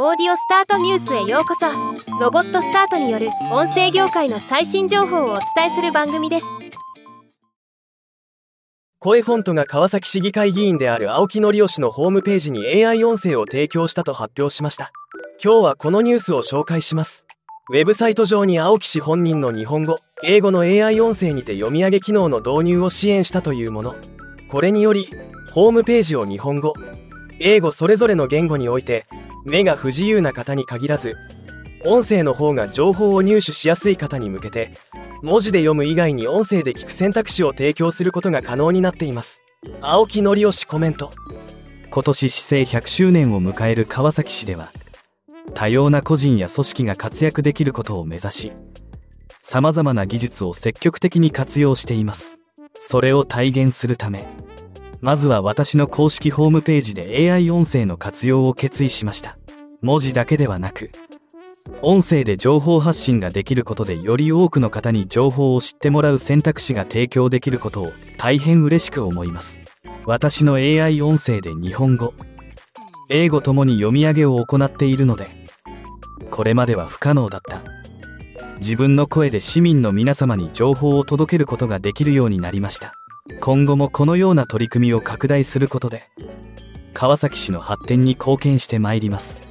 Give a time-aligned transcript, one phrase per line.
[0.00, 1.66] オーディオスタートニュースへようこそ。
[2.20, 6.46] ロボットスタートによる音声業界の最新情報をお伝えする番組です。
[9.00, 14.92] 声フォントが川崎市議会議員である青木則義のホームページに AI 音声を提供したと発表しました。
[15.42, 17.26] 今日はこのニュースを紹介します。
[17.68, 23.96] ウェブサイト上に青木氏本人の日本語英語の AI 音声にて読み上げ機能の導入を支援したというもの。
[24.48, 25.08] これにより
[25.50, 26.74] ホームページを日本語
[27.40, 29.04] 英語それぞれの言語において
[29.44, 31.16] 目が不自由な方に限らず
[31.84, 34.72] 音声の方が情報を入手しやすい方に向けて
[35.22, 39.42] 文字で読む以外に音声で聞く選択肢を提供することが可能になっています。
[39.80, 41.10] 青木則義コメント。
[41.90, 44.70] 今年市政100周年を迎える川崎市では
[45.54, 48.52] 多様な個人や組織が活躍できることを目指し
[49.42, 52.38] さまざまな技術を積極的に活用しています。
[52.78, 54.26] それを体現するため
[55.00, 59.38] まずは私の公式ホームページで AI 音声の活用を決意しました。
[59.80, 60.90] 文字だけではなく
[61.82, 69.62] 音声で情報発信ができることでより多くの方に情報を知ってもらう選択肢が提供できることを大変嬉しく思います。
[70.04, 72.14] 私の AI 音声で日本語
[73.08, 75.28] 英語ともに読み上げを行っているので
[76.30, 77.62] これまでは不可能だった。
[78.58, 82.94] 自分の声で市民の皆様に情報を届けることができるようになりました。
[83.40, 86.02] 今後もこのような取り組みを拡大することで
[86.94, 89.42] 川崎市の発展に貢献してまいります。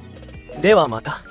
[0.60, 1.27] ではまた。